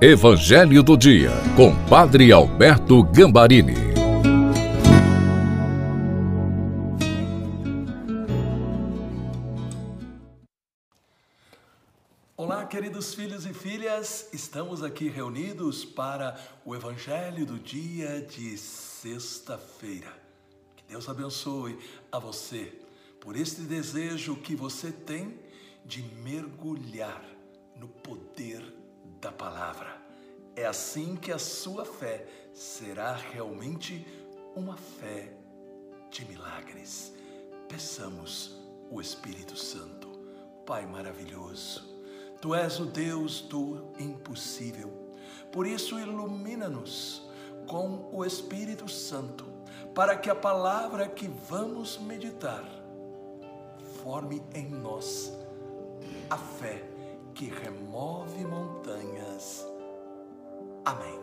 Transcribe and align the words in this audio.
Evangelho 0.00 0.80
do 0.80 0.96
Dia, 0.96 1.32
com 1.56 1.74
Padre 1.88 2.30
Alberto 2.30 3.02
Gambarini. 3.02 3.74
Olá, 12.36 12.64
queridos 12.66 13.12
filhos 13.12 13.44
e 13.44 13.52
filhas, 13.52 14.28
estamos 14.32 14.84
aqui 14.84 15.08
reunidos 15.08 15.84
para 15.84 16.38
o 16.64 16.76
Evangelho 16.76 17.44
do 17.44 17.58
Dia 17.58 18.20
de 18.20 18.56
sexta-feira. 18.56 20.12
Que 20.76 20.84
Deus 20.90 21.08
abençoe 21.08 21.76
a 22.12 22.20
você 22.20 22.72
por 23.18 23.34
este 23.34 23.62
desejo 23.62 24.36
que 24.36 24.54
você 24.54 24.92
tem 24.92 25.40
de 25.84 26.04
mergulhar 26.22 27.24
no 27.76 27.88
poder 27.88 28.77
da 29.20 29.32
palavra. 29.32 29.96
É 30.54 30.66
assim 30.66 31.16
que 31.16 31.30
a 31.30 31.38
sua 31.38 31.84
fé 31.84 32.26
será 32.52 33.12
realmente 33.12 34.06
uma 34.54 34.76
fé 34.76 35.32
de 36.10 36.24
milagres. 36.24 37.12
Peçamos 37.68 38.56
o 38.90 39.00
Espírito 39.00 39.56
Santo. 39.56 40.08
Pai 40.66 40.84
maravilhoso, 40.84 42.02
tu 42.40 42.54
és 42.54 42.78
o 42.78 42.86
Deus 42.86 43.40
do 43.42 43.92
impossível. 43.98 44.92
Por 45.50 45.66
isso, 45.66 45.98
ilumina-nos 45.98 47.22
com 47.66 48.10
o 48.12 48.24
Espírito 48.24 48.88
Santo, 48.88 49.46
para 49.94 50.16
que 50.16 50.28
a 50.28 50.34
palavra 50.34 51.08
que 51.08 51.28
vamos 51.48 51.98
meditar 51.98 52.64
forme 54.02 54.42
em 54.54 54.68
nós 54.68 55.32
a 56.28 56.36
fé 56.36 56.97
que 57.38 57.44
remove 57.44 58.44
montanhas. 58.44 59.64
Amém. 60.84 61.20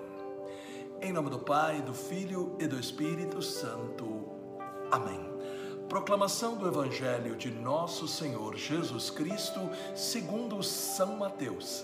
Em 1.01 1.11
nome 1.11 1.29
do 1.29 1.39
Pai, 1.39 1.81
do 1.81 1.93
Filho 1.93 2.55
e 2.57 2.65
do 2.67 2.79
Espírito 2.79 3.41
Santo. 3.41 4.23
Amém. 4.89 5.19
Proclamação 5.89 6.55
do 6.55 6.69
Evangelho 6.69 7.35
de 7.35 7.51
Nosso 7.51 8.07
Senhor 8.07 8.55
Jesus 8.55 9.09
Cristo, 9.09 9.59
segundo 9.93 10.63
São 10.63 11.17
Mateus, 11.17 11.83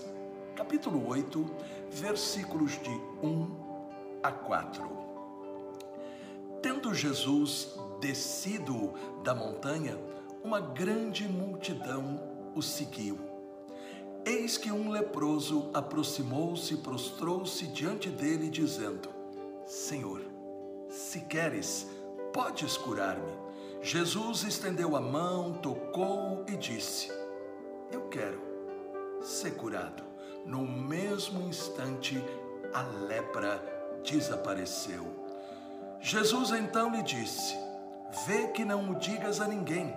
capítulo 0.56 1.06
8, 1.06 1.44
versículos 1.90 2.80
de 2.80 3.00
1 3.22 4.18
a 4.22 4.32
4. 4.32 4.88
Tendo 6.62 6.94
Jesus 6.94 7.78
descido 8.00 8.94
da 9.22 9.34
montanha, 9.34 9.98
uma 10.42 10.58
grande 10.58 11.28
multidão 11.28 12.18
o 12.56 12.62
seguiu. 12.62 13.31
Eis 14.24 14.56
que 14.56 14.70
um 14.70 14.88
leproso 14.88 15.68
aproximou-se 15.74 16.74
e 16.74 16.76
prostrou-se 16.76 17.66
diante 17.66 18.08
dele, 18.08 18.48
dizendo: 18.48 19.08
Senhor, 19.66 20.22
se 20.88 21.20
queres, 21.22 21.88
podes 22.32 22.76
curar-me. 22.76 23.32
Jesus 23.80 24.44
estendeu 24.44 24.94
a 24.94 25.00
mão, 25.00 25.54
tocou 25.54 26.44
e 26.46 26.56
disse: 26.56 27.10
Eu 27.90 28.02
quero 28.02 28.40
ser 29.20 29.56
curado. 29.56 30.04
No 30.46 30.62
mesmo 30.62 31.40
instante, 31.48 32.22
a 32.72 32.82
lepra 32.82 33.60
desapareceu. 34.04 35.04
Jesus 36.00 36.52
então 36.52 36.90
lhe 36.90 37.02
disse: 37.02 37.56
Vê 38.24 38.46
que 38.48 38.64
não 38.64 38.90
o 38.90 38.94
digas 38.94 39.40
a 39.40 39.48
ninguém 39.48 39.92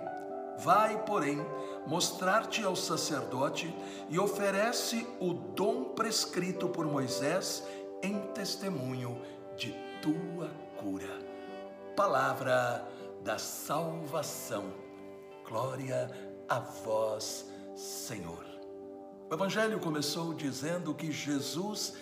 Vai, 0.58 0.96
porém, 1.04 1.44
mostrar-te 1.86 2.62
ao 2.64 2.74
sacerdote 2.74 3.74
e 4.08 4.18
oferece 4.18 5.06
o 5.20 5.32
dom 5.32 5.84
prescrito 5.94 6.68
por 6.68 6.86
Moisés 6.86 7.66
em 8.02 8.20
testemunho 8.32 9.20
de 9.56 9.74
tua 10.02 10.50
cura. 10.76 11.18
Palavra 11.96 12.86
da 13.22 13.38
salvação. 13.38 14.64
Glória 15.48 16.10
a 16.48 16.58
vós, 16.58 17.50
Senhor. 17.74 18.44
O 19.30 19.34
Evangelho 19.34 19.80
começou 19.80 20.34
dizendo 20.34 20.94
que 20.94 21.10
Jesus 21.10 21.94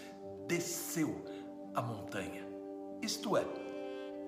desceu 0.47 1.25
a 1.75 1.81
montanha. 1.81 2.47
Isto 3.01 3.37
é, 3.37 3.47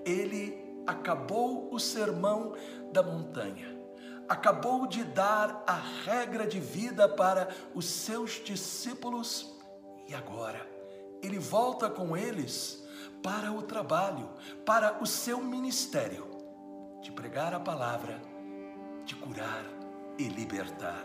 ele 0.04 0.82
acabou 0.86 1.68
o 1.72 1.78
sermão 1.78 2.54
da 2.92 3.02
montanha 3.02 3.75
acabou 4.28 4.86
de 4.86 5.04
dar 5.04 5.62
a 5.66 5.74
regra 6.04 6.46
de 6.46 6.60
vida 6.60 7.08
para 7.08 7.48
os 7.74 7.86
seus 7.86 8.42
discípulos 8.44 9.54
e 10.08 10.14
agora 10.14 10.66
ele 11.22 11.38
volta 11.38 11.88
com 11.88 12.16
eles 12.16 12.84
para 13.22 13.50
o 13.52 13.62
trabalho, 13.62 14.28
para 14.64 15.02
o 15.02 15.06
seu 15.06 15.40
ministério 15.40 16.26
de 17.02 17.10
pregar 17.10 17.54
a 17.54 17.60
palavra, 17.60 18.20
de 19.04 19.14
curar 19.14 19.64
e 20.18 20.24
libertar. 20.24 21.04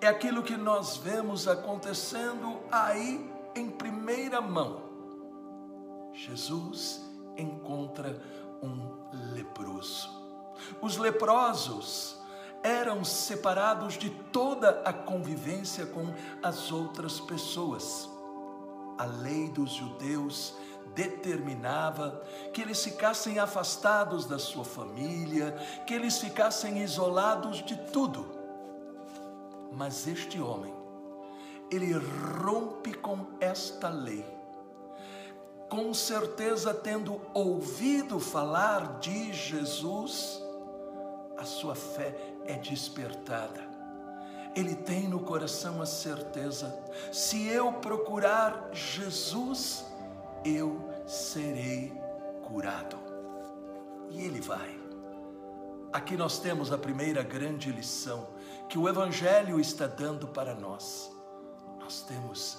É 0.00 0.06
aquilo 0.06 0.42
que 0.42 0.56
nós 0.56 0.96
vemos 0.96 1.48
acontecendo 1.48 2.60
aí 2.70 3.30
em 3.54 3.70
primeira 3.70 4.40
mão. 4.40 4.82
Jesus 6.12 7.00
encontra 7.36 8.20
um 8.62 9.32
leproso. 9.32 10.10
Os 10.80 10.96
leprosos 10.96 12.17
eram 12.62 13.04
separados 13.04 13.94
de 13.94 14.10
toda 14.10 14.82
a 14.84 14.92
convivência 14.92 15.86
com 15.86 16.12
as 16.42 16.72
outras 16.72 17.20
pessoas. 17.20 18.08
A 18.98 19.04
lei 19.04 19.48
dos 19.50 19.70
judeus 19.70 20.54
determinava 20.94 22.22
que 22.52 22.60
eles 22.60 22.82
ficassem 22.82 23.38
afastados 23.38 24.26
da 24.26 24.38
sua 24.38 24.64
família, 24.64 25.52
que 25.86 25.94
eles 25.94 26.18
ficassem 26.18 26.82
isolados 26.82 27.64
de 27.64 27.76
tudo. 27.92 28.26
Mas 29.72 30.08
este 30.08 30.40
homem, 30.40 30.74
ele 31.70 31.92
rompe 32.42 32.92
com 32.94 33.26
esta 33.40 33.88
lei. 33.88 34.26
Com 35.68 35.92
certeza, 35.92 36.72
tendo 36.72 37.20
ouvido 37.34 38.18
falar 38.18 38.98
de 38.98 39.32
Jesus, 39.34 40.42
a 41.36 41.44
sua 41.44 41.74
fé 41.74 42.37
é 42.48 42.54
despertada. 42.54 43.68
Ele 44.56 44.74
tem 44.74 45.06
no 45.06 45.20
coração 45.20 45.80
a 45.80 45.86
certeza: 45.86 46.76
se 47.12 47.46
eu 47.46 47.72
procurar 47.74 48.70
Jesus, 48.72 49.84
eu 50.44 50.80
serei 51.06 51.92
curado. 52.42 52.96
E 54.10 54.22
ele 54.22 54.40
vai. 54.40 54.76
Aqui 55.92 56.16
nós 56.16 56.40
temos 56.40 56.72
a 56.72 56.78
primeira 56.78 57.22
grande 57.22 57.70
lição 57.70 58.28
que 58.68 58.78
o 58.78 58.88
Evangelho 58.88 59.60
está 59.60 59.86
dando 59.86 60.26
para 60.26 60.54
nós. 60.54 61.12
Nós 61.78 62.02
temos 62.02 62.58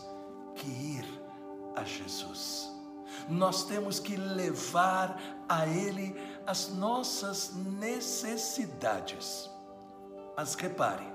que 0.56 0.68
ir 0.68 1.06
a 1.76 1.84
Jesus 1.84 2.80
nós 3.28 3.64
temos 3.64 4.00
que 4.00 4.16
levar 4.16 5.20
a 5.48 5.68
Ele 5.68 6.16
as 6.46 6.70
nossas 6.70 7.54
necessidades. 7.54 9.50
Mas 10.40 10.54
repare, 10.54 11.06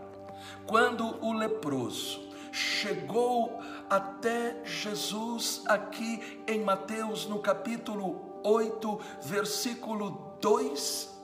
quando 0.67 1.17
o 1.25 1.33
leproso 1.33 2.29
chegou 2.53 3.59
até 3.89 4.63
Jesus 4.67 5.63
aqui 5.65 6.43
em 6.47 6.63
Mateus, 6.63 7.25
no 7.25 7.39
capítulo 7.39 8.39
8, 8.45 9.01
versículo 9.23 10.37
2, 10.43 11.19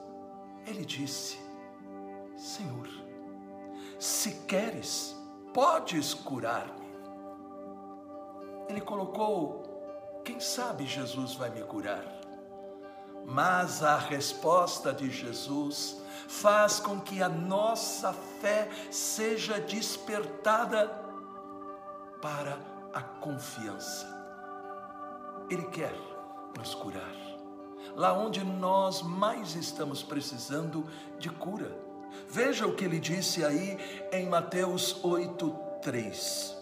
ele 0.66 0.82
disse: 0.82 1.38
Senhor, 2.38 2.88
se 3.98 4.46
queres, 4.46 5.14
podes 5.52 6.14
curar-me. 6.14 6.88
Ele 8.66 8.80
colocou 8.80 10.22
quem 10.24 10.40
sabe 10.40 10.86
Jesus 10.86 11.34
vai 11.34 11.50
me 11.50 11.62
curar? 11.64 12.19
Mas 13.24 13.82
a 13.82 13.96
resposta 13.96 14.92
de 14.92 15.10
Jesus 15.10 16.00
faz 16.28 16.78
com 16.78 17.00
que 17.00 17.22
a 17.22 17.28
nossa 17.28 18.12
fé 18.40 18.68
seja 18.90 19.60
despertada 19.60 20.88
para 22.22 22.58
a 22.92 23.02
confiança. 23.02 24.06
Ele 25.50 25.64
quer 25.66 25.94
nos 26.56 26.74
curar. 26.74 27.14
Lá 27.96 28.12
onde 28.12 28.44
nós 28.44 29.02
mais 29.02 29.54
estamos 29.56 30.02
precisando 30.02 30.86
de 31.18 31.28
cura. 31.28 31.76
Veja 32.28 32.66
o 32.66 32.74
que 32.74 32.84
ele 32.84 33.00
disse 33.00 33.44
aí 33.44 33.78
em 34.12 34.28
Mateus 34.28 35.02
8:3. 35.02 36.56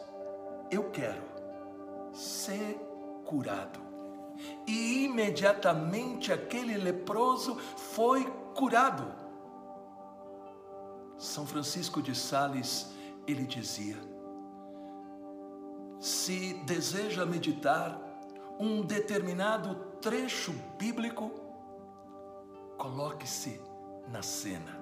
Eu 0.70 0.90
quero 0.90 1.22
ser 2.12 2.78
curado. 3.24 3.80
E 4.66 5.04
imediatamente 5.04 6.32
aquele 6.32 6.76
leproso 6.76 7.56
foi 7.76 8.24
curado. 8.54 9.12
São 11.16 11.46
Francisco 11.46 12.00
de 12.00 12.14
Sales, 12.14 12.92
ele 13.26 13.44
dizia: 13.44 13.96
se 15.98 16.54
deseja 16.64 17.26
meditar 17.26 18.00
um 18.58 18.82
determinado 18.82 19.74
trecho 20.00 20.52
bíblico, 20.78 21.30
coloque-se 22.76 23.60
na 24.08 24.22
cena. 24.22 24.78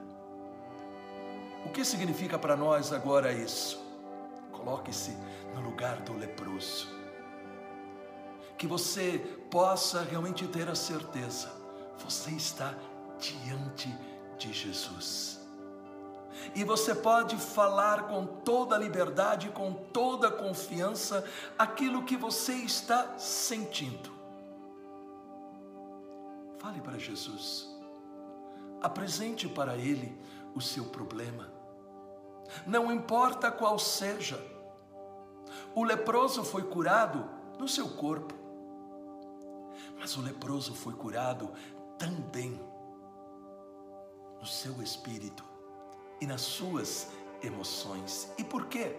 O 1.64 1.70
que 1.70 1.84
significa 1.84 2.38
para 2.38 2.56
nós 2.56 2.92
agora 2.92 3.32
isso? 3.32 3.84
Coloque-se 4.52 5.16
no 5.54 5.60
lugar 5.60 6.00
do 6.02 6.12
leproso. 6.12 6.95
Que 8.56 8.66
você 8.66 9.18
possa 9.50 10.02
realmente 10.02 10.46
ter 10.48 10.68
a 10.68 10.74
certeza, 10.74 11.50
você 11.98 12.30
está 12.30 12.74
diante 13.18 13.88
de 14.38 14.52
Jesus. 14.52 15.40
E 16.54 16.64
você 16.64 16.94
pode 16.94 17.36
falar 17.36 18.06
com 18.08 18.26
toda 18.26 18.78
liberdade, 18.78 19.50
com 19.50 19.72
toda 19.72 20.30
confiança, 20.30 21.24
aquilo 21.58 22.04
que 22.04 22.16
você 22.16 22.52
está 22.52 23.18
sentindo. 23.18 24.10
Fale 26.58 26.80
para 26.80 26.98
Jesus. 26.98 27.68
Apresente 28.80 29.48
para 29.48 29.76
Ele 29.76 30.16
o 30.54 30.60
seu 30.60 30.84
problema. 30.84 31.50
Não 32.66 32.92
importa 32.92 33.50
qual 33.50 33.78
seja. 33.78 34.40
O 35.74 35.84
leproso 35.84 36.44
foi 36.44 36.62
curado 36.62 37.28
no 37.58 37.68
seu 37.68 37.88
corpo, 37.88 38.34
mas 40.06 40.16
o 40.16 40.20
leproso 40.20 40.72
foi 40.72 40.92
curado 40.92 41.50
também 41.98 42.60
no 44.38 44.46
seu 44.46 44.80
espírito 44.80 45.44
e 46.20 46.26
nas 46.28 46.42
suas 46.42 47.08
emoções. 47.42 48.30
E 48.38 48.44
por 48.44 48.66
quê? 48.66 48.96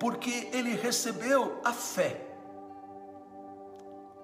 Porque 0.00 0.50
ele 0.52 0.74
recebeu 0.74 1.60
a 1.64 1.72
fé. 1.72 2.26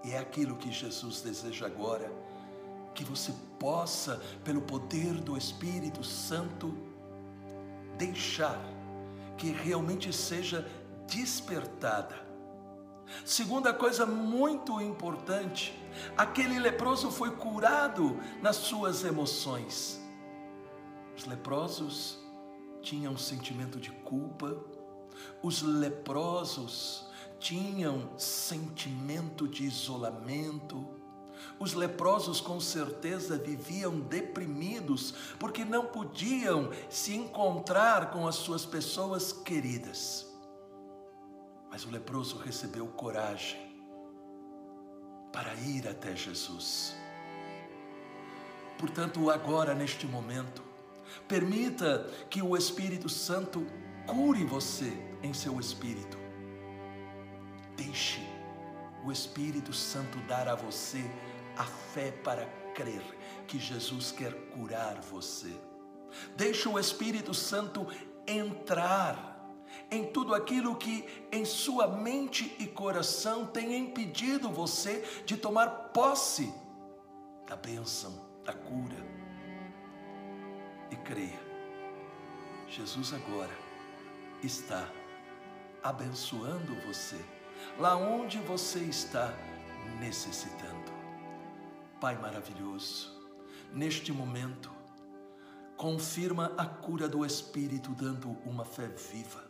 E 0.03 0.11
é 0.11 0.19
aquilo 0.19 0.57
que 0.57 0.73
Jesus 0.73 1.21
deseja 1.21 1.67
agora, 1.67 2.11
que 2.93 3.05
você 3.05 3.33
possa, 3.57 4.21
pelo 4.43 4.61
poder 4.61 5.15
do 5.21 5.39
Espírito 5.39 6.03
Santo, 6.03 6.77
deixar 7.97 8.59
que 9.39 9.53
realmente 9.53 10.13
seja 10.13 10.69
despertada. 11.07 12.24
Segunda 13.25 13.73
coisa 13.73 14.07
muito 14.07 14.81
importante, 14.81 15.79
aquele 16.17 16.59
leproso 16.59 17.11
foi 17.11 17.31
curado 17.33 18.19
nas 18.43 18.57
suas 18.57 19.05
emoções. 19.05 20.01
Os 21.17 21.25
leprosos 21.27 22.19
tinham 22.83 23.13
um 23.13 23.19
sentimento 23.19 23.79
de 23.79 23.91
culpa, 23.91 24.57
os 25.43 25.63
leprosos 25.63 27.07
tinham 27.39 28.19
sentimento 28.19 29.47
de 29.47 29.65
isolamento, 29.65 30.87
os 31.59 31.75
leprosos 31.75 32.41
com 32.41 32.59
certeza 32.61 33.37
viviam 33.37 34.01
deprimidos 34.01 35.15
porque 35.39 35.65
não 35.65 35.87
podiam 35.87 36.71
se 36.89 37.15
encontrar 37.15 38.11
com 38.11 38.27
as 38.27 38.37
suas 38.37 38.65
pessoas 38.65 39.33
queridas. 39.33 40.34
Mas 41.75 41.85
o 41.85 41.91
leproso 41.91 42.39
recebeu 42.39 42.87
coragem 42.87 43.59
para 45.33 45.53
ir 45.55 45.89
até 45.89 46.15
Jesus. 46.15 46.95
Portanto, 48.79 49.29
agora, 49.29 49.75
neste 49.75 50.07
momento, 50.07 50.63
permita 51.27 52.09
que 52.31 52.41
o 52.41 52.57
Espírito 52.57 53.09
Santo 53.09 53.67
cure 54.07 54.45
você 54.45 54.93
em 55.21 55.35
seu 55.35 55.59
espírito. 55.59 56.17
Deixe 57.77 58.21
o 59.05 59.11
Espírito 59.11 59.73
Santo 59.73 60.17
dar 60.29 60.47
a 60.47 60.55
você 60.55 61.03
a 61.57 61.65
fé 61.65 62.13
para 62.13 62.47
crer 62.73 63.03
que 63.49 63.59
Jesus 63.59 64.13
quer 64.13 64.33
curar 64.51 65.01
você. 65.01 65.51
Deixe 66.37 66.69
o 66.69 66.79
Espírito 66.79 67.35
Santo 67.35 67.85
entrar 68.29 69.34
em 69.91 70.05
tudo 70.13 70.35
aquilo 70.35 70.77
que 70.77 71.05
em 71.31 71.45
sua 71.45 71.87
mente 71.87 72.55
e 72.59 72.67
coração 72.67 73.47
tem 73.47 73.77
impedido 73.77 74.51
você 74.51 75.05
de 75.25 75.37
tomar 75.37 75.69
posse 75.93 76.53
da 77.47 77.57
bênção, 77.57 78.13
da 78.45 78.53
cura. 78.53 78.97
E 80.91 80.97
creia, 80.97 81.41
Jesus 82.69 83.13
agora 83.13 83.57
está 84.43 84.89
abençoando 85.83 86.75
você 86.87 87.21
lá 87.79 87.97
onde 87.97 88.39
você 88.39 88.81
está 88.81 89.33
necessitando. 90.01 90.93
Pai 92.01 92.17
maravilhoso, 92.21 93.13
neste 93.73 94.13
momento, 94.13 94.71
confirma 95.77 96.53
a 96.57 96.67
cura 96.67 97.09
do 97.09 97.25
Espírito, 97.25 97.91
dando 97.93 98.31
uma 98.45 98.65
fé 98.65 98.87
viva, 98.89 99.43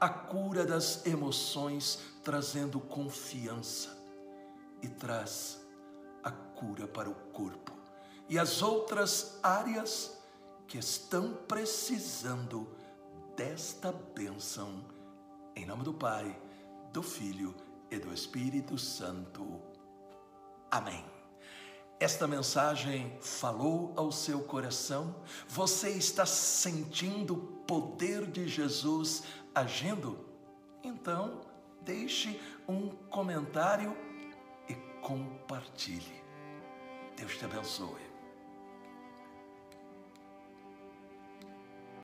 a 0.00 0.08
cura 0.08 0.64
das 0.64 1.04
emoções, 1.06 1.98
trazendo 2.22 2.80
confiança, 2.80 3.96
e 4.82 4.88
traz 4.88 5.60
a 6.24 6.30
cura 6.30 6.88
para 6.88 7.08
o 7.08 7.14
corpo 7.14 7.72
e 8.28 8.38
as 8.38 8.62
outras 8.62 9.38
áreas 9.42 10.18
que 10.66 10.78
estão 10.78 11.34
precisando 11.46 12.66
desta 13.36 13.92
bênção. 13.92 14.84
Em 15.54 15.66
nome 15.66 15.84
do 15.84 15.92
Pai, 15.92 16.34
do 16.92 17.02
Filho 17.02 17.54
e 17.90 17.98
do 17.98 18.12
Espírito 18.12 18.78
Santo. 18.78 19.60
Amém. 20.70 21.04
Esta 22.00 22.26
mensagem 22.26 23.16
falou 23.20 23.92
ao 23.96 24.10
seu 24.10 24.40
coração? 24.40 25.14
Você 25.46 25.90
está 25.90 26.24
sentindo 26.24 27.34
o 27.34 27.46
poder 27.66 28.26
de 28.26 28.48
Jesus 28.48 29.22
agindo? 29.54 30.18
Então, 30.82 31.40
deixe 31.82 32.40
um 32.68 32.90
comentário 33.10 33.96
e 34.68 34.74
compartilhe. 35.00 36.22
Deus 37.16 37.36
te 37.36 37.44
abençoe. 37.44 38.11